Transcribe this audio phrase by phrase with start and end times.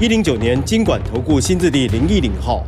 [0.00, 2.66] 一零九年金管投顾新字第零一零号。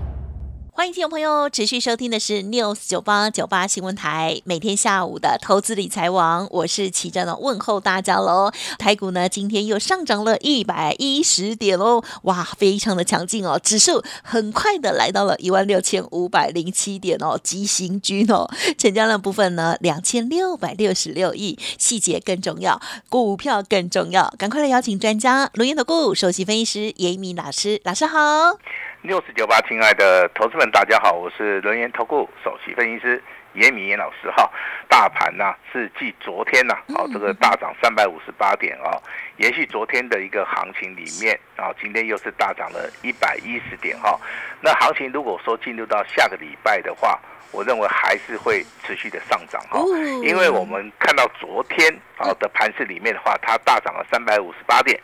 [0.76, 8.52] 欢迎听众朋友持续收听的是 News 九八九八新闻台，每天下午的投资理财网，我是齐正的问候大家喽。
[8.78, 18.46] 台股呢今天又上涨了一百一十点哦，哇，非常的强劲哦，指数很快的来到了一万六千五百零七点哦，急行军哦。
[18.76, 28.58] 成交量部分呢两千六百六十六亿，细节更重要，股票更重要，赶快来邀请专家轮研投顾首席分析师严明老师，老师好。
[29.02, 34.50] 六四九八，亲爱的投资们，大家好，我是轮研投顾首席分析师严敏严老师哈。
[34.88, 39.00] 大盘呢是继昨天呢，哦这个大涨三百五十八点哦，
[39.36, 44.18] 延续昨天的一个行情里面，然后今天又是大涨了一百一十点哈。
[44.60, 47.20] 那行情如果说进入到下个礼拜的话，
[47.52, 49.78] 我认为还是会持续的上涨哈，
[50.24, 54.98] 因为我们看到昨天啊的盘市里面的话，它大涨了三百五十八点。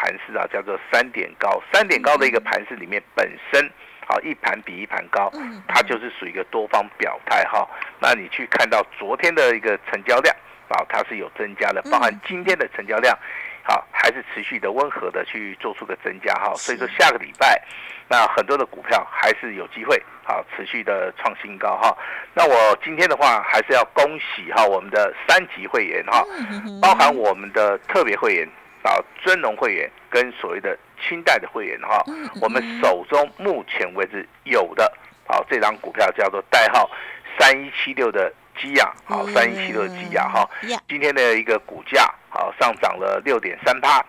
[0.00, 3.66] 盘势啊，叫做三点高，三点高的一个盘势里面，本身
[4.06, 5.28] 啊一盘比一盘高，
[5.66, 7.68] 它就是属于一个多方表态哈。
[7.98, 10.32] 那你去看到昨天的一个成交量
[10.68, 13.18] 啊，它是有增加的，包含今天的成交量，
[13.64, 16.54] 好还是持续的温和的去做出个增加哈。
[16.54, 17.60] 所以说下个礼拜，
[18.08, 21.92] 那很多的股票还是有机会好持续的创新高哈。
[22.34, 26.24] 那我今天的话还是要恭喜哈我们的三级会员哈，
[26.80, 28.48] 包含我们的特别会员。
[28.82, 32.02] 啊，尊龙会员跟所谓的清代的会员哈，
[32.40, 34.90] 我们手中目前为止有的，
[35.26, 36.90] 好，这张股票叫做代号
[37.38, 40.48] 三一七六的基亚，好，三一七六的基亚哈，
[40.88, 44.02] 今天的一个股价好上涨了六点三八，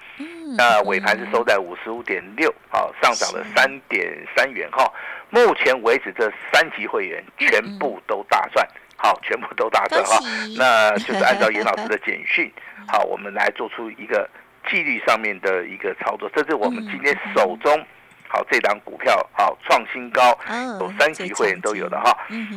[0.55, 4.89] 那尾盘是收在五十五点六，好，上涨了三点三元哈。
[5.29, 8.65] 目前为止这三级会员全部都大赚，
[8.95, 10.17] 好，全部都大赚哈，
[10.57, 12.51] 那就是按照严老师的简讯，
[12.88, 14.27] 好，我们来做出一个。
[14.69, 17.85] 纪律上面的一个操作，这是我们今天手中
[18.28, 20.38] 好这档股票好创新高，
[20.80, 22.16] 有三级会员都有的哈。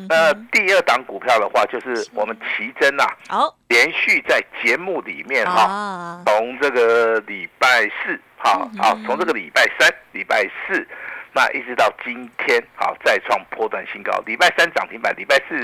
[0.09, 10.87] 那第二档股票的话，就是我们奇珍呐，好，连续在节目里面哈，从这个礼拜四哈，好，从这个礼拜三、礼拜四。
[11.34, 14.12] 那一直到今天，好再创破断新高。
[14.26, 15.54] 礼拜三涨停板，礼拜四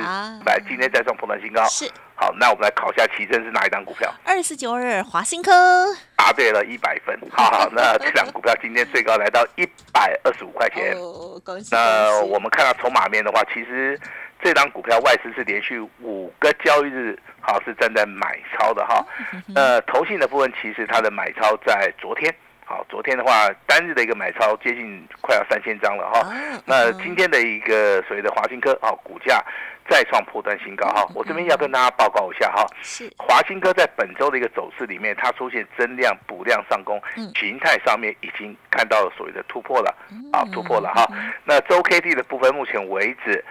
[0.46, 1.62] 来，今天再创破断新高。
[1.66, 1.84] 是，
[2.14, 4.10] 好，那我们来考一下奇珍是哪一张股票？
[4.24, 5.52] 二十九日华新科。
[6.16, 7.14] 答对了，一百分。
[7.30, 10.96] 好，那这张股票今天最高来到一百二十五块钱。
[11.70, 14.00] 那我们看到筹码面的话，其实
[14.42, 19.04] 这张股票外资是连续五个交易日，好是站在买超的哈。
[19.54, 22.34] 呃，投信的部分其实它的买超在昨天。
[22.68, 26.30] 好，昨天的话，单日的一个买超接近快要三千张了哈。
[26.66, 29.42] 那今天的一个所谓的华新科，啊，股价
[29.88, 31.08] 再创破断新高哈。
[31.14, 32.66] 我这边要跟大家报告一下哈。
[32.82, 33.10] 是。
[33.16, 37.00] 华新科在本周的一个走势里面，它出现增量补量上攻，
[37.34, 39.96] 形态上面已经看到了所谓的突破了，
[40.30, 41.08] 啊，突破了哈。
[41.44, 43.42] 那周 K D 的部分，目前为止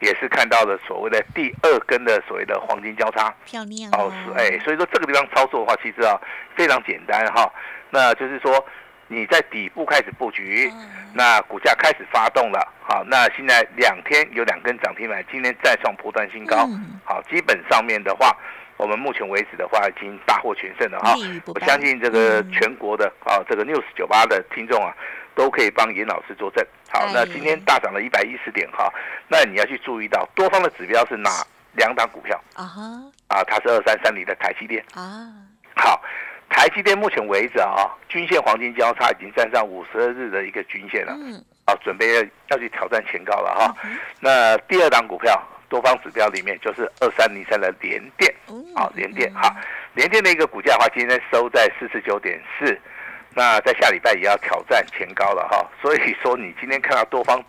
[0.00, 3.34] 也是看到了所谓的第二根的所谓的黄金交叉。
[3.44, 3.90] 漂亮。
[3.92, 6.18] 哦，是哎，所以说这个地方操作的话，其实啊
[6.56, 7.50] 非常简单哈。
[7.90, 8.64] 那就是说，
[9.06, 10.70] 你在底部开始布局，
[11.14, 16.68] 那股价开始发动了，好，那现在两天有两根涨停板，今天再创波段新高，
[17.04, 18.36] 好，基本上面的话，
[18.76, 21.14] 我们目前为止的话已经大获全胜了哈。
[21.46, 24.94] 我相信这个全国的啊，这个 news 九八的听众啊，
[25.38, 26.66] 都可以帮严老师作证。
[26.90, 28.92] 好，那今天大涨了一百一十点哈，
[29.28, 31.30] 那你要去注意到多方的指标是哪
[31.76, 32.36] 两档股票。
[32.54, 32.66] 啊？
[33.28, 34.84] 啊，它是二三三零的台积电。
[34.94, 35.30] 啊，
[35.76, 36.02] 好。
[36.50, 41.44] 台积电目前为止啊，均线黄金交叉已经站上五十二日的一个均线了，嗯。
[41.66, 43.76] 啊，准备要要去挑战前高了哈。
[44.18, 48.34] 那第二档股票多方指标里面就是二三零三的联电，
[48.74, 49.54] 啊，联电哈，
[49.92, 52.80] 联电的一个股价的话，今天收在四十九点四，
[53.38, 55.64] 那在下礼拜也要挑战前高了哈。
[55.80, 57.40] 所以说，你今天看到多方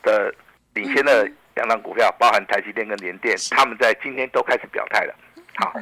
[0.00, 0.32] 的
[0.72, 5.12] 领先的两档股票，包含台积电跟联电，他们在今天都开始表态了。
[5.56, 5.72] 好，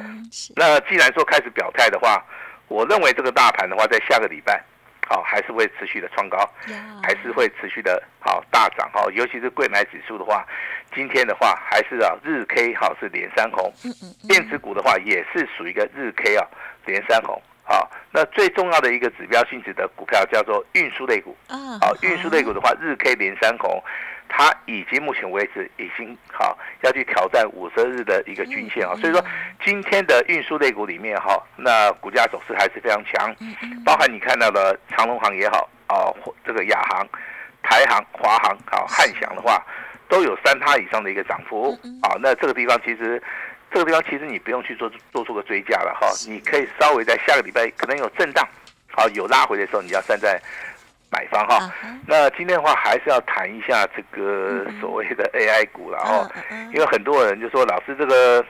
[0.55, 2.25] 那既然说开始表态的话，
[2.67, 4.59] 我认为这个大盘的话，在下个礼拜，
[5.07, 6.37] 好还是会持续的创高，
[7.03, 9.05] 还是会持续的好大涨哈。
[9.13, 10.43] 尤其是贵买指数的话，
[10.95, 13.71] 今天的话还是啊日 K 好是连三红，
[14.27, 16.47] 电子股的话也是属于一个日 K 啊
[16.87, 17.39] 连三红。
[17.67, 21.35] 好，那最重要的一个指标性质的股票叫做运输类股。
[21.47, 23.83] 啊，好，运输类股的话，日 K 连三红，
[24.29, 28.93] 它已经目前为止已经好要去挑战五十日的一个均线啊。
[29.01, 29.19] 所以说，
[29.63, 33.35] 今天的运输类股里面哈，那股价走势还是非常强，
[33.83, 36.13] 包含你看到的长隆行也好啊，
[36.45, 37.07] 这个亚航、
[37.63, 39.59] 台航、华航啊、汉翔的话，
[40.07, 41.71] 都有三趴以上的一个涨幅
[42.03, 42.15] 啊。
[42.21, 43.19] 那这个地方其实。
[43.75, 48.47] 这个地方其实你不用去做做出个追加了哈，你可以稍微在下个礼拜可能有震荡，
[48.89, 50.41] 好有拉回的时候，你要站在
[51.11, 51.69] 买方哈。
[52.07, 56.29] 那今天的话还是要谈一下这个所谓的 AI 股了哈，
[56.73, 58.45] 因为很多人就说老师这个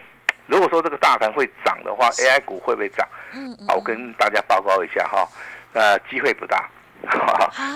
[0.45, 3.07] 如果说这个大盘会涨的话，AI 股会不会涨？
[3.33, 5.27] 嗯我跟大家报告一下哈，
[5.73, 6.69] 呃，机会不大，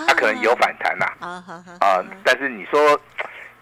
[0.06, 1.06] 它可能有反弹呐。
[1.18, 1.42] 啊
[1.80, 2.78] 啊，但是你说。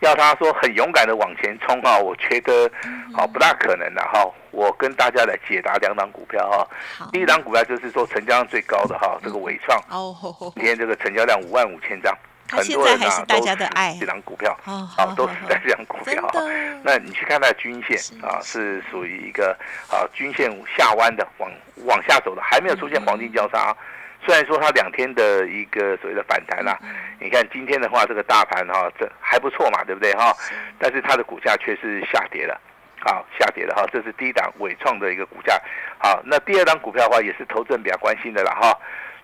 [0.01, 2.71] 要他说很勇敢的往前冲啊，我觉得
[3.13, 4.25] 好不大可能的哈。
[4.51, 6.67] 我跟大家来解答两档股票哈。
[7.13, 9.79] 第一档股票就是说成交量最高的哈，这个伟创。
[9.91, 10.15] 哦。
[10.55, 12.17] 今天这个成交量五万五千张，
[12.51, 13.55] 很多人啊都是
[14.01, 16.41] 这档股票，好都是在这张股票哈。
[16.83, 19.57] 那你去看它的均线啊，是属于一个
[19.91, 21.51] 啊均线下弯的，往
[21.85, 23.77] 往下走的，还没有出现黄金交叉。
[24.25, 26.79] 虽然说它两天的一个所谓的反弹啦，
[27.21, 30.35] 你看今天的话，这个大盘哈，这还不错嘛，对不对哈？
[30.79, 32.61] 但是它的股价却是下跌了，
[33.01, 33.87] 好下跌了哈。
[33.93, 35.59] 这是第一档伟创的一个股价，
[35.99, 38.77] 好，那第二档股票的话也是投资人比较关心的了哈，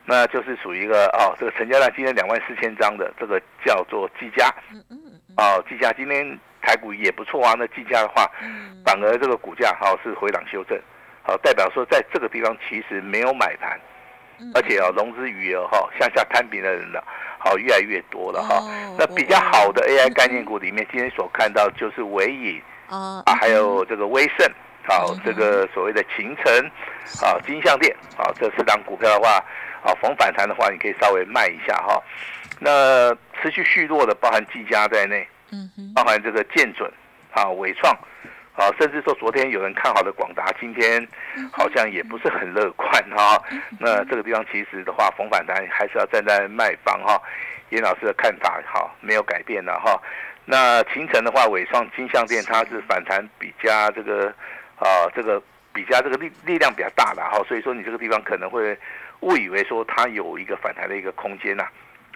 [0.07, 4.49] 那就是属于一个哦，这个成交量今天两万四千张的这个叫做技嘉，
[5.37, 8.31] 哦，技嘉今天台股也不错啊，那技嘉的话，
[8.87, 10.81] 反而这个股价哈是回档修正，
[11.23, 13.79] 好，代表说在这个地方其实没有买盘。
[14.55, 17.01] 而且啊，融资余额哈向下摊平的人呢，
[17.39, 18.63] 好越来越多了哈。
[18.99, 24.51] 那比较好的 AI 概念股里面，今天所看到就是伟影啊，还有这个威盛，
[24.87, 26.71] 好这个所谓的秦城，
[27.23, 29.43] 啊金项店，啊这四档股票的话，
[29.83, 32.03] 啊逢反弹的话，你可以稍微卖一下哈。
[32.61, 36.91] 那持续续弱的，包含技嘉在内，嗯包含这个建准，
[37.33, 37.97] 啊伟创。
[38.55, 41.07] 啊，甚至说昨天有人看好的广达，今天
[41.53, 43.43] 好像也不是很乐观哈。
[43.81, 47.21] 那这个地方其实的话，逢反弹还是要站在卖方哈。
[47.71, 50.01] 严老师的看法哈没有改变的哈。
[50.45, 54.29] 那秦城的话，伟创金相店它是反弹比较这个
[54.79, 55.43] 啊这个
[55.73, 58.79] 比较这个力力量比较大的哈，所以说你这个地方可能会
[59.21, 61.67] 误以为说它有一个反弹的一个空间呐。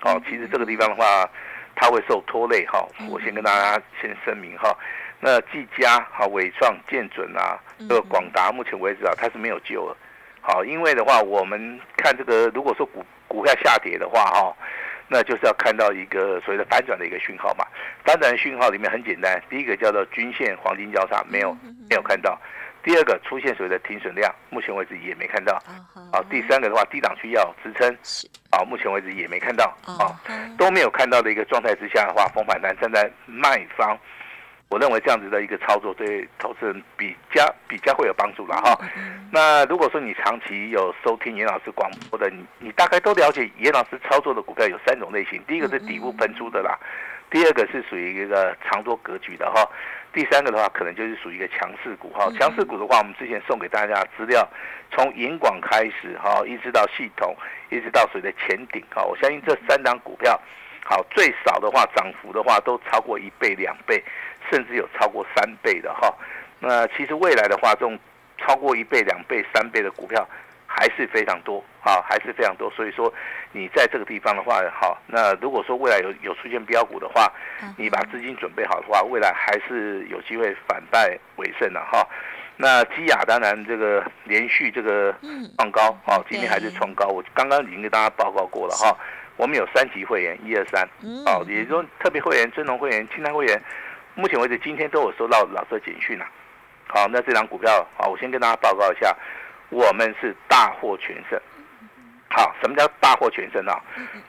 [0.03, 1.29] 哦，其实这个地方的话，
[1.75, 2.87] 它会受拖累哈。
[3.11, 4.77] 我先跟大家先声明哈。
[5.21, 9.97] 那技嘉、好伟创、建准啊，这个广达，目前为止啊，它是没有救了。
[10.41, 14.57] 好，因为的话，我们看这个，如果说股股票下跌的话，哈，
[15.09, 17.67] 那就是要看到一个所谓的反转的一个讯号嘛。
[18.05, 21.53] 反转的讯号里面很简单，第一个叫做均线黄金交叉，没有
[21.91, 22.39] 没有看到；
[22.83, 25.61] 第二个出现所谓的停损量，目前为止也没看到。
[26.13, 27.95] 好，第三个的话，低档区要支撑，
[28.53, 29.77] 好，目前为止也没看到。
[29.85, 30.15] 啊，
[30.57, 33.99] 都没有看到的一个状态之下的话，风反弹站在卖方。
[34.71, 38.79] 我认为这样子的一个操作对投资人比较比较会有帮助了哈。
[39.33, 45.43] 那如果说你长期有收听严老师广播的，你你大概都了解严老师操作的股票有三种类型。
[45.47, 46.79] 第一个是底部喷出的啦，
[47.31, 49.67] 第二个是属于一个长多格局的哈，
[50.13, 52.31] 第三个的话可能就是属于一个强势股哈。
[52.39, 54.47] 强势股的话，我们之前送给大家资料，
[54.91, 57.35] 从银广开始哈，一直到系统，
[57.71, 60.39] 一直到水的前顶哈，我相信这三档股票，
[60.89, 64.03] 好最少的话涨幅的话都超过一倍两倍。
[64.51, 66.11] 甚至有超过三倍的哈，
[66.59, 67.99] 那其实未来的话，这种
[68.39, 70.27] 超过一倍、两倍、三倍的股票
[70.67, 72.71] 还是非常多啊，还是非常多。
[72.71, 73.13] 所以说，
[73.53, 77.31] 你在这个地方的话，好，那如果说未来有有出现标股的话，
[77.77, 82.09] 你把资金准备好的话，未来还是有机会反败为胜的哈。
[82.57, 85.15] 那基亚当然这个连续这个
[85.59, 87.07] 创高啊，今天还是创高。
[87.09, 88.97] 我刚刚已经跟大家报告过了哈，
[89.39, 90.87] 我们有三级会员，一二三，
[91.25, 93.59] 哦，也就是说特别会员、尊荣会员、清单会员。
[94.15, 96.27] 目前为止，今天都有收到老师的简讯了。
[96.89, 99.17] 好，那这张股票，好，我先跟大家报告一下，
[99.71, 101.41] 我们是大获全胜。
[102.31, 103.81] 好，什么叫大获全胜啊？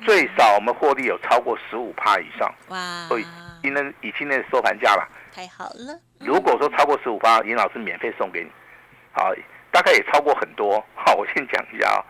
[0.05, 2.53] 最少我们获利有超过十五趴以上。
[2.67, 2.77] 哇！
[3.07, 3.25] 所以
[3.63, 5.09] 今天以今天的收盘价吧。
[5.33, 5.99] 太好了。
[6.19, 8.51] 如果说超过十五趴，尹老师免费送给你。
[9.11, 9.33] 好，
[9.71, 10.85] 大概也超过很多。
[10.93, 12.05] 好，我先讲一下啊。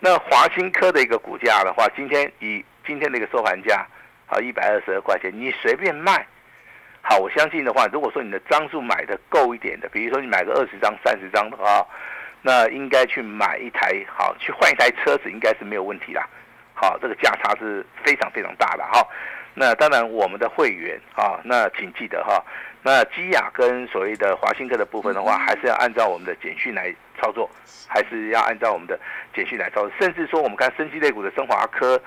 [0.00, 3.86] 那华新科的一个股价的话，今天以今天的一个收盘价，
[4.26, 6.26] 好一百二十二块钱，你随便卖。
[7.02, 11.86] 好，我相信的话，如果说你的张数买的够一点的，比如说你买个二十张、三十张的话，
[12.42, 16.26] 那应该去买一台，好，去换一台车子，应该是没有问题啦。
[16.72, 19.06] 好，这个价差是非常非常大的哈。
[19.52, 22.42] 那当然，我们的会员啊，那请记得哈，
[22.82, 27.48] 那基亚跟所谓的华兴科的部分的话，还是要按照我们的简讯来操作，
[27.86, 28.98] 还是要按照我们的
[29.34, 29.90] 简讯来操作。
[30.00, 32.00] 甚至说，我们看生机类股的升华科，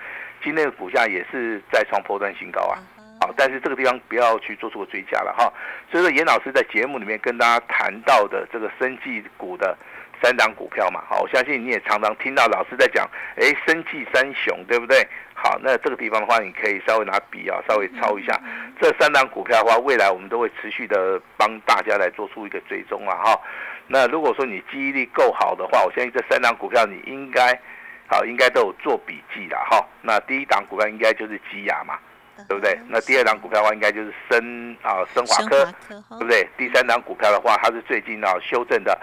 [0.44, 2.80] 今天的股价也是再创破断新高啊。
[3.22, 5.52] 好，但是这个地方不要去做出个追加了哈。
[5.92, 9.78] 所以说，严老师在节目里面跟大家谈到的这个生技股的。
[10.22, 13.06] 三档股票嘛，好，我相信你也常常听到老师在讲，
[13.36, 15.06] 哎，生气三雄，对不对？
[15.34, 18.40] 好，那这个地方的话，你可以稍微拿笔啊，稍微抄一下
[18.80, 23.42] 这三档股票的话，未来我们都会持续的帮大家来做出一个追踪啊，哈。
[23.88, 27.60] 那如果说你记忆力够好的话，我相信这三档股票你应该，
[28.08, 29.86] 好，应该都有做笔记的哈。
[30.02, 32.00] 那第一档股票应该就是基亚嘛，
[32.48, 32.78] 对不对？
[32.88, 36.48] 那第二档股票的话，应该就是深啊深华科，对不对？
[36.58, 38.98] 第三档股票的话，它是最近啊修正的。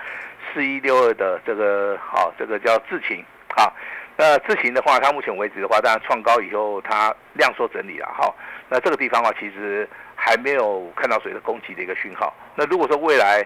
[0.53, 3.71] 四一六二的这个好，这个叫智勤，啊，
[4.17, 8.35] 那智勤的话，它目前为止的话，当然创高以后它量缩整理了，哈，
[8.69, 9.89] 那这个地方啊，其实
[10.23, 12.35] 还没有看到谁的攻击的一个讯号。
[12.55, 13.43] 那如果说未来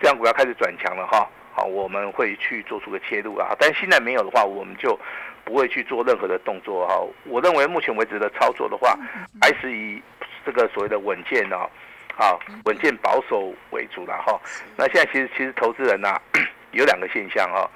[0.00, 4.98] 这样股票开始转强了，哈，好，我们会去做出个切入啊，但现在没有的话，我们就
[5.44, 6.98] 不会去做任何的动作，哈。
[7.26, 8.98] 我认为目前为止的操作的话，
[9.40, 10.02] 还是以
[10.46, 11.68] 这个所谓的稳健啊。
[12.16, 14.40] 好，稳健保守为主了哈。
[14.76, 16.18] 那现在其实其实投资人呐，
[16.72, 17.68] 有两个现象哈。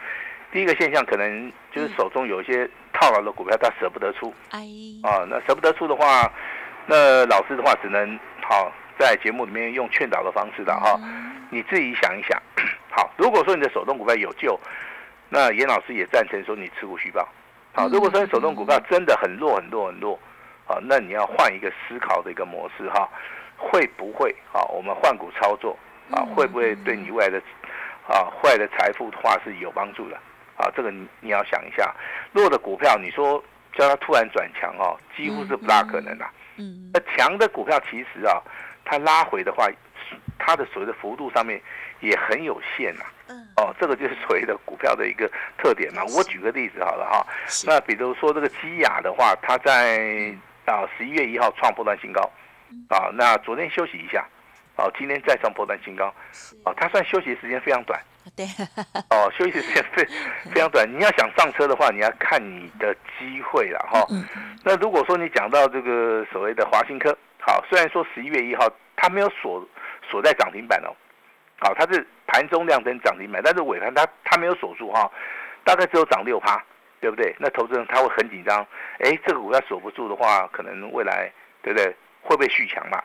[0.51, 4.33] 第一个现象可能就是手中有一些套牢的股票，他舍不得出。
[4.51, 4.61] 哎。
[5.03, 6.33] 啊，那舍不得出的话，
[6.87, 10.99] 那老师的话只能好在节目里面用劝导的方式的哈。
[11.51, 12.43] 你自己想一想。
[12.91, 14.59] 好，如果说你的手动股票有救，
[15.29, 17.29] 那严老师也赞成说你持股续报。
[17.75, 20.19] 好，如果说你手动股票真的很弱很弱很弱，
[20.67, 23.07] 好，那你要换一个思考的一个模式哈。
[23.59, 24.63] 会不会啊？
[24.71, 25.77] 我们换股操作
[26.11, 27.43] 啊，会不会对你未来的
[28.09, 30.17] 啊坏的财富的话是有帮助的
[30.57, 30.71] 啊？
[30.75, 31.95] 这个你你要想一下，
[32.33, 33.43] 弱的股票，你说
[33.75, 36.25] 叫它突然转强哦，几乎是不大可能的。
[36.59, 38.43] 嗯，那强的股票其实啊，
[38.85, 39.69] 它拉回的话，
[40.39, 41.61] 它的所谓的幅度上面
[42.01, 43.05] 也很有限呐。
[43.29, 46.03] 嗯，哦，这个就是所谓的股票的一个特点嘛。
[46.17, 47.27] 我举个例子好了哈，
[47.67, 50.35] 那比如说这个基亚的话，它在
[50.65, 52.31] 啊十一月一号创波段新高。
[52.91, 54.27] 啊，那昨天休息一下，
[54.77, 56.13] 哦，今天再创波段新高，
[56.67, 57.99] 哦，它算休息时间非常短，
[58.37, 58.47] 对，
[59.11, 60.05] 哦，休息时间 非
[60.53, 60.87] 非常短。
[60.91, 64.07] 你要想上车的话，你要看你的机会了哈。
[64.65, 69.67] 那如果说你讲到这个所谓的华新科，好，虽然说十一月一号它没有锁
[70.11, 70.95] 锁在涨停板哦，
[71.61, 75.11] 好，它是盘中亮灯涨停板，但是尾盘它它没有锁住哈，
[75.65, 76.63] 大概只有涨六趴，
[77.01, 77.35] 对不对？
[77.39, 78.67] 那投资人他会很紧张，
[79.01, 81.33] 哎，这个股票锁不住的话，可能未来
[81.63, 81.95] 对不对？
[82.29, 83.03] 会不会续强嘛？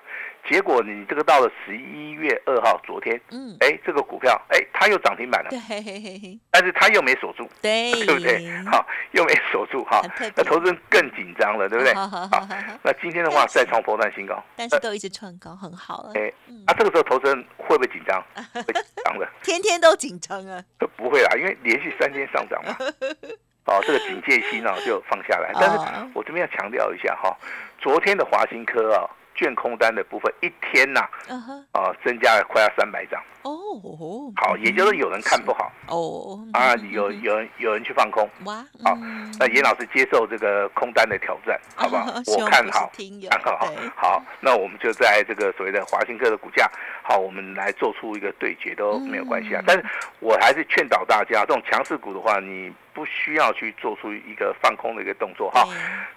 [0.50, 8.52] 结果你这个到了十一月二号，昨天，嗯，哎，这个股票，哎，它又涨停板了，对，但是它又没锁住，对，对不对？
[8.70, 10.02] 好，又没锁住，哈，
[10.36, 11.94] 那投资人更紧张了，对不对？
[11.94, 12.48] 好好好，
[12.84, 16.12] 那今天的话再创波段新高，但是都一直创高，很好了。
[16.16, 16.30] 哎，
[16.68, 18.22] 那这个时候投资人会不会紧张？
[18.54, 20.62] 会紧张的，天天都紧张啊？
[20.98, 22.76] 不会啦，因为连续三天上涨嘛。
[23.66, 25.78] 哦，这个警戒心啊就放下来，但是
[26.14, 27.36] 我这边要强调一下哈，
[27.80, 29.10] 昨天的华兴科啊。
[29.36, 31.02] 券空单的部分一天呐，
[31.72, 34.32] 啊，增加了快要三百张哦。
[34.36, 38.66] 好，也就是有人看不好哦，啊，有有人有人去放空哇。
[38.84, 38.98] 好，
[39.40, 42.22] 那严老师接受这个空单的挑战，好不好？
[42.26, 42.92] 我看好，
[43.30, 43.74] 看好。
[43.96, 46.70] 好，那我们就在这个所谓的华兴科的股价，
[47.04, 49.64] 好，我们来做出一个对决都没有关系啊。
[49.66, 49.86] 但是
[50.20, 52.74] 我还是劝导大家，这种强势股的话，你。
[52.96, 55.68] 不需要去做出一个放空的一个动作哈，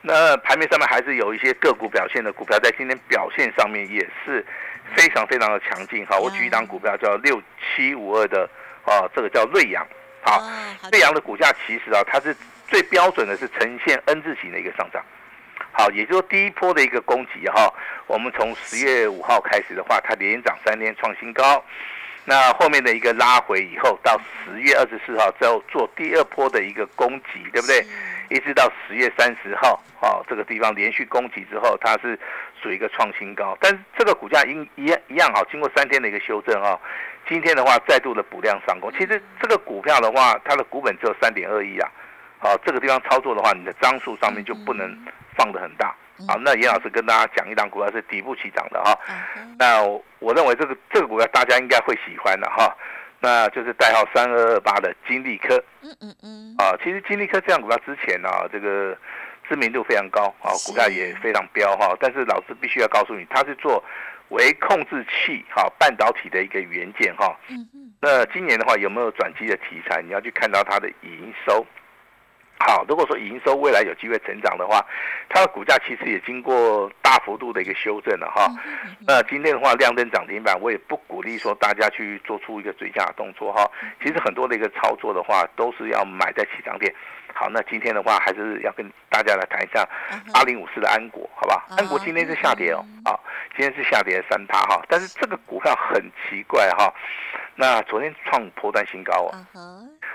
[0.03, 4.45] 那盘面上面还是有一些个股表现的股票，在今天表现上面也是
[4.95, 6.19] 非常非常的强劲哈。
[6.19, 8.49] 我举一档股票叫六七五二的
[8.85, 9.87] 啊，这个叫瑞阳，
[10.23, 10.43] 好，
[10.93, 12.37] 瑞阳的股价其实啊，它是
[12.69, 15.05] 最标准的是呈现 N 字形的一个上涨，
[15.73, 17.73] 好，也就是说第一波的一个攻击哈，
[18.07, 21.65] 我们从十月五号开始的话，它连涨三天创新高。
[22.29, 27.87] 那后面的一个拉回以后，到十月二十四号之后做第二波的一个攻击，对不对？
[28.29, 32.19] 一直到十月三十号，哦，这个地方连续攻击之后，它是
[32.61, 33.57] 属于一个创新高。
[33.61, 36.79] 但是这个股价一一样一样哈，经过三天的一个修正哈，
[37.29, 38.91] 今天的话再度的补量上攻。
[38.93, 41.89] 其实这个股票的话，它的股本只有三点二亿啊，
[42.39, 44.97] 好，这个地方操作的话，你的张数上面就不能
[45.37, 45.95] 放的很大。
[46.27, 48.99] 好，那严老师跟大家讲一档股票是底部起涨的哈。
[49.59, 49.83] 那
[50.19, 52.75] 我认为这个这个股票大家应该会喜欢的哈。
[53.21, 55.57] 那就是代号三二二八的金利科。
[55.83, 56.55] 嗯嗯嗯。
[56.59, 58.97] 啊，其实金利科这样股票之前呢，这个
[59.49, 61.97] 知名度非常高啊，股价也非常飙哈。
[62.01, 63.83] 但是老师必须要告诉你，它是做
[64.29, 67.37] 微控制器哈，半导体的一个元件哈。
[67.49, 67.93] 嗯嗯。
[68.01, 70.03] 那今年的话有没有转机的题材？
[70.03, 71.67] 你要去看到它的营收。
[72.59, 74.85] 好，如果说营收未来有机会成长的话，
[75.29, 78.51] 它的股价其实也经过大幅度的一个修正了哈。
[79.07, 83.71] 那今天的话亮灯涨停板，我也不鼓励说大家去做出一个追加的动作哈。
[84.03, 86.93] 其实很多的一个操作的话，都是要买在起涨点。
[87.35, 89.87] 好，那今天的话还是要跟大家来谈一下
[90.33, 91.67] 二零五四的安国，好吧？
[91.77, 93.13] 安国今天是下跌哦，啊，
[93.55, 94.83] 今天是下跌三趴哈。
[94.89, 96.91] 但是这个股票很奇怪哈，
[97.57, 99.33] 那昨天创破断新高哦。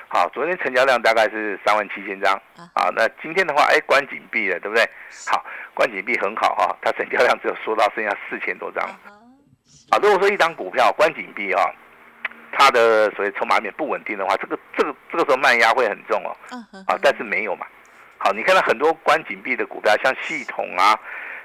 [0.07, 2.33] 好，昨天成交量大概是三万七千张
[2.73, 2.91] 啊。
[2.95, 4.87] 那今天的话，哎，关紧闭了，对不对？
[5.31, 5.43] 好，
[5.73, 8.85] 关紧闭很好哈，它成交量只有缩到剩下四千多张。
[9.89, 11.73] 啊，如果说一张股票关紧闭哈，
[12.51, 16.35] 它的所谓筹码面不稳定的话，这个这个这个时候卖压会很重哦。
[16.87, 17.65] 啊，但是没有嘛。
[18.17, 20.99] 好，你看到很多关紧闭的股票，像系统啊，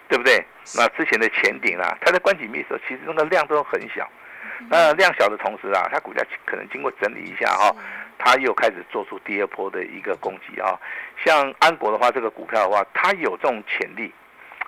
[0.09, 0.45] 对不对？
[0.77, 4.07] 那之前的前顶啊，它在关紧闭的时候，其实那个量都很小。
[4.69, 7.75] 那量小的同时啊，它股价可能经过整理一下哈。
[8.19, 10.73] 它又开始做出第二波的一个攻击啊，
[11.25, 14.11] 像安国的话，这个股票的话，它有这种潜力。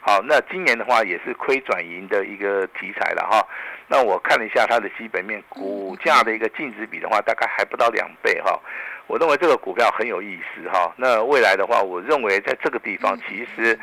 [0.00, 3.42] 好，那今年的话也是亏转盈的一个题材了哈。
[3.87, 8.61] 那我看了一下它的基本面，股价的一个净值比的话，大概还不到两倍哈。
[9.07, 10.92] 我认为这个股票很有意思哈。
[10.97, 13.78] 那未来的话，我认为在这个地方其实。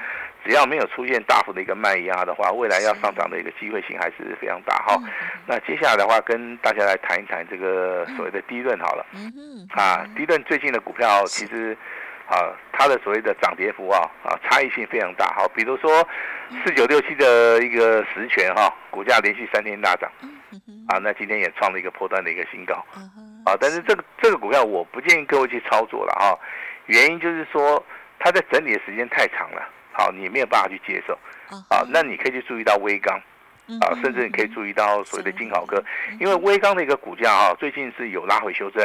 [0.45, 4.95] 只要没有出现大幅的一个卖压的话，未来要上涨的一个机会性还是非常大哈。
[5.47, 9.03] 那接下来的话，跟大家来谈一谈这个所谓的低润好了。
[9.73, 11.75] 啊，低润最近的股票其实
[12.27, 15.47] 啊，它的所谓的涨跌幅啊啊差异性非常大哈。
[15.55, 16.07] 比如说
[16.63, 20.11] 四九六七的一个实权哈，股价连续三天大涨，
[20.87, 22.75] 啊，那今天也创了一个破断的一个新高。
[23.45, 26.37] 啊，但是这个这个股票我不建议各位去操作了哈，
[26.85, 27.83] 原因就是说
[28.19, 29.69] 它在整理的时间太长了。
[29.97, 31.17] 好，你没有办法去接受，
[31.69, 33.17] 啊，那你可以去注意到微钢，
[33.79, 35.81] 啊，甚至你可以注意到所谓的金豪科，
[36.19, 38.83] 因为微钢的一个股价哈，最近是有拉回修正，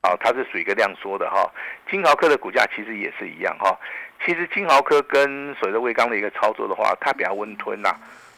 [0.00, 1.46] 啊，它是属于一个量缩的哈。
[1.90, 3.78] 金豪科的股价其实也是一样哈。
[4.24, 7.90] 其实金豪科跟所谓的微钢的一个操作的话，它比较温吞呐。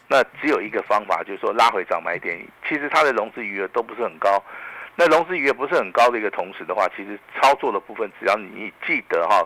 [0.09, 2.37] 那只有一个方法，就是说拉回涨买点。
[2.67, 4.43] 其实它的融资余额都不是很高，
[4.95, 9.41] 那融资余额不是很高的一个同时的话，其实操作的部分，只要你记得哈。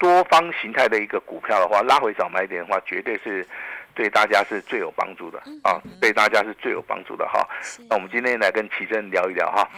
[0.00, 3.46] 多方形态的一个股票的话，拉回早买点的话，绝对是
[3.94, 7.46] 对大家是最有帮助的啊，对大家是最有帮助的哈。
[7.88, 9.68] 那我们今天来跟奇珍聊一聊哈。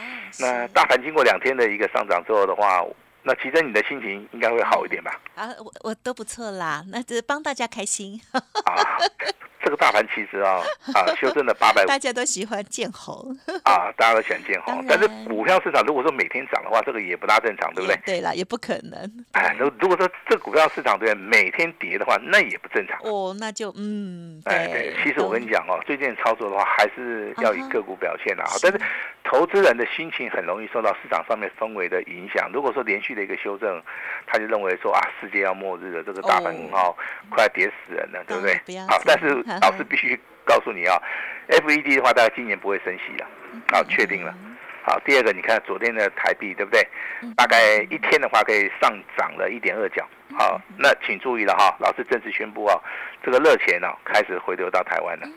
[0.40, 2.82] 那大盘经过两天的一个上涨之后的话。
[3.22, 5.20] 那其实你的心情应该会好一点吧？
[5.34, 8.20] 啊，我我都不错啦，那只是帮大家开心。
[8.32, 8.74] 啊，
[9.64, 10.60] 这个大盘其实啊
[10.92, 13.14] 啊修正了八百，大家都喜欢见红
[13.62, 14.84] 啊，大家都喜欢见红。
[14.88, 17.96] 但是股票市场如果说每天涨的话，这个也不大正常，对不对？
[18.04, 19.24] 对啦，也不可能。
[19.32, 22.98] 哎，如如果说这股票市场对每天跌的话，那也不正常。
[23.04, 28.80] 哦，那就嗯，哎对，其实我跟你讲哦，最近操作的话还是要以个股表现的啊，但是。
[29.24, 32.50] 投资人的心情很容易受到市场上面氛围的影响。
[32.52, 33.80] 如果说连续的一个修正，
[34.26, 36.94] 他就认为说啊，世界要末日了，这个大盘哦
[37.30, 38.54] 快跌死人了，对不对？
[38.88, 39.28] 好，但是
[39.60, 41.00] 老师必须告诉你啊
[41.48, 43.26] ，FED 的话，大概今年不会升息了，
[43.72, 44.34] 好，确定了。
[44.84, 46.84] 好，第二个，你看昨天的台币，对不对？
[47.36, 50.04] 大概一天的话可以上涨了一点二角。
[50.36, 52.76] 好，那请注意了哈，老师正式宣布啊，
[53.22, 55.28] 这个热钱呢开始回流到台湾了。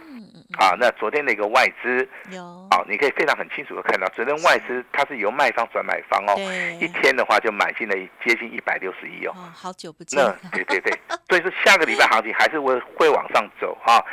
[0.57, 2.41] 啊，那昨天的一个外资有，
[2.71, 6.35] 好，你可以非常很清楚的看到，昨天外资它是由卖方转买方哦，
[6.79, 10.23] 一天的话就买进了接近一百六十亿哦，好久不见。
[10.23, 10.93] 那对对对，
[11.29, 14.03] 所以说下个礼拜行情还是会会往上走哈，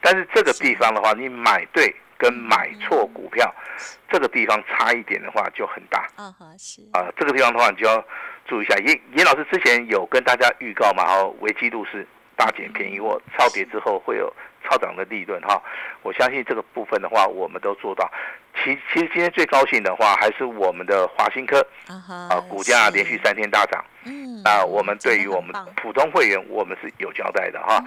[0.00, 3.52] 但是这个地方的话，你买对跟买错股票，
[4.10, 6.08] 这个地方差一点的话就很大。
[6.16, 6.82] 啊哈是。
[6.92, 8.04] 啊，这个地方的话你就要
[8.46, 14.32] 注意一下，严严老师之前有跟大家预告嘛，哈，危机度是大减便宜或，超跌之后会有。
[14.64, 15.60] 超涨的利润哈，
[16.02, 18.08] 我相信这个部分的话，我们都做到。
[18.54, 23.84] 其其实今天最高兴的话，还是我们的华新科啊，股价连续三天大涨。
[24.04, 27.84] 嗯，啊，我们对于我们普通会员，我们是有交代的哈。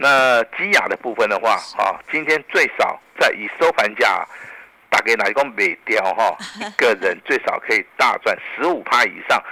[0.00, 4.26] 那基亚的部分的话，啊，今天最少在以收盘价。
[4.88, 9.42] 打给哪一个美雕哈， 一个人最少可以大赚十五趴以上，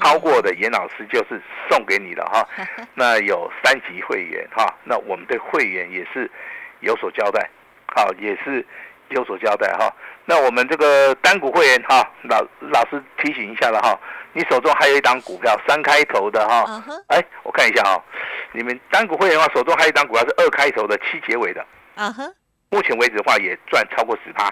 [0.00, 2.46] 超过的严老师就是送给你的哈。
[2.94, 6.30] 那有三级会员哈，那我们对会员也是
[6.80, 7.48] 有所交代，
[7.94, 8.64] 好也是
[9.08, 9.92] 有所交代哈。
[10.26, 13.98] 那我们这个单股会员哈，老老师提醒一下了哈，
[14.32, 18.02] 你手中还有一档股票三开头的哈，哎，我看一下哈，
[18.52, 21.60] 你们单股会员的话，手中还有一档股票是二开头的七结尾的，
[21.96, 22.24] 啊哈。
[22.74, 24.46] 目前为止的话，也赚超过十趴，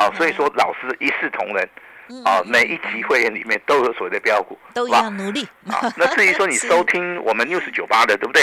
[0.00, 1.68] 啊，所以说老师一视同仁，
[2.24, 5.46] 啊，每一级会员里面都有所谓的标股，都要努力。
[5.68, 8.42] 啊，那 至于说你收听我们 news 九八的，对不对？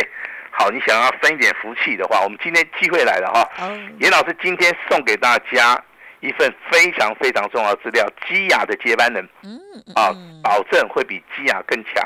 [0.52, 3.68] 好，你想要分一点福气的话，我们今天机会来了哈。
[4.00, 5.78] 严老师今天送给大家
[6.22, 9.60] 一份非常非常重要的资料，基亚的接班人，嗯，
[9.96, 12.02] 啊，保证会比基亚更强。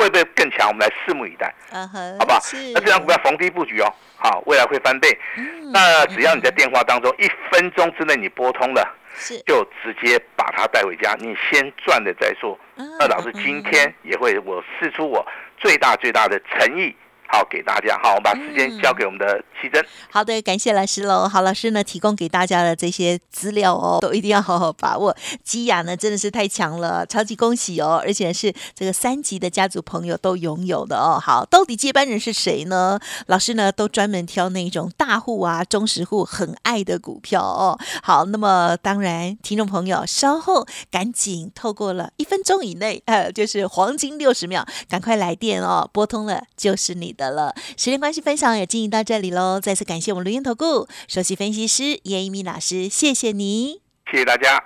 [0.00, 0.68] 好，会不会更强？
[0.68, 2.40] 我们来拭目以待，嗯哼，好不好？
[2.74, 5.08] 那这张股票逢低布局哦，好，未来会翻倍。
[5.36, 12.58] 嗯那只要你在电话当中一分钟之内你拨通了，是就直接把它带回家，你先赚了再说。
[12.76, 15.24] 嗯那老师今天也会我试出我
[15.58, 16.94] 最大最大的诚意，
[17.30, 17.96] 好给大家。
[18.02, 19.84] 好，我们把时间交给我们的奇珍。
[20.10, 21.28] 好的，感谢老师喽。
[21.28, 25.16] 好，老师呢提供给大家的这些资料哦，都一定要好好把握。
[25.44, 28.02] 基亚呢真的是太强了，超级恭喜哦！
[28.04, 31.20] 而且是这个三级的家族朋友都拥有的哦。
[31.20, 32.98] 好，到底接班人是谁呢？
[33.26, 37.78] 老师呢都专门挑那种大户啊、中实户很爱的股票哦。
[38.02, 47.54] 好，那么当然，听众朋友稍后赶紧透过了一分钟以内，呃，就是黄金六十秒，赶快来电哦，拨通了就是你的了。
[47.76, 49.60] 时间关系，分享也进行到这里喽。
[49.60, 53.82] 再次感谢我们录音投顾首席分析师叶一鸣老师，谢谢你。
[54.10, 54.64] 谢谢大家。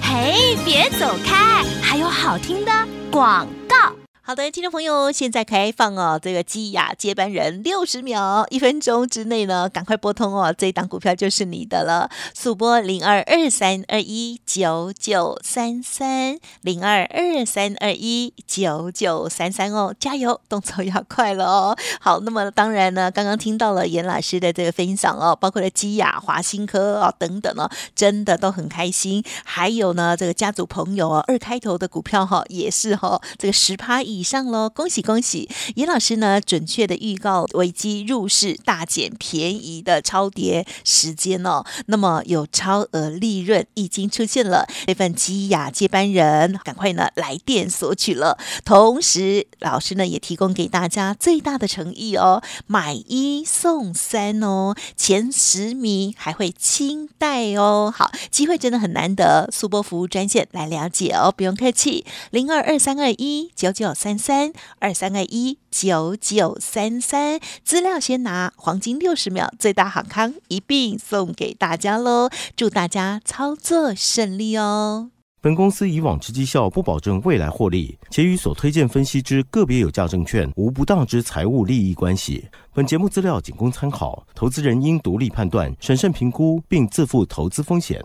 [0.00, 2.70] 嘿，别走开，还有好听的
[3.10, 4.03] 广告。
[4.26, 12.08] 好的，听众朋友，现在开放哦，这个基亚接班人六十秒，一分钟之内呢，赶快拨通哦，这一档股票就是你的了。
[12.32, 21.76] 速拨零二二三二一九九三三零二二三二一九九三三哦，加油，动作要快了哦。
[22.00, 29.22] 好，那么当然呢，刚刚听到了严老师的这个分享哦，包括了基亚、华新科哦等等哦，真的都很开心。
[29.44, 35.48] 还有呢，这个家族朋友哦，二开头的股票哈、也是哈、这个十趴一以上喽，恭喜恭喜！
[35.74, 48.38] 严老师呢，准确的预告危机入市大减便宜的超跌时间哦，那么有超额利润已经出现了，这份基雅接班人赶快呢来电索取了。
[48.64, 57.92] 同时，老师呢也提供给大家最大的诚意哦，买一送三哦，前十名还会清代哦。
[57.94, 75.08] 好，机会真的很难得，速播服务专线来了解哦，不用客气，零二二三二一九九三三二三二一九九三三，资料先拿，黄金六十秒，最大好康一并送给大家喽，祝大家操作顺利哦。
[75.40, 82.46] 本公司以往之绩效不保证未来获利，且与所推荐分析之个别有价证券无不当之财务利益关系。
[82.74, 88.04] 本节目资料仅供参考，投资人应独立判断、审慎评估，并自负投资风险。